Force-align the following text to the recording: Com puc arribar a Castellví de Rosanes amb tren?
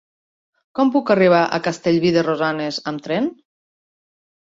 Com 0.79 0.91
puc 0.95 1.11
arribar 1.17 1.43
a 1.45 1.61
Castellví 1.69 2.17
de 2.19 2.25
Rosanes 2.31 2.83
amb 2.93 3.09
tren? 3.11 3.33